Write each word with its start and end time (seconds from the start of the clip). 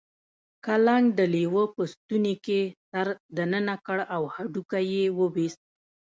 کلنګ 0.65 1.05
د 1.17 1.19
لیوه 1.33 1.63
په 1.75 1.81
ستوني 1.93 2.35
کې 2.45 2.61
سر 2.89 3.07
دننه 3.37 3.75
کړ 3.85 3.97
او 4.15 4.21
هډوکی 4.33 4.83
یې 4.95 5.05
وویست. 5.19 5.61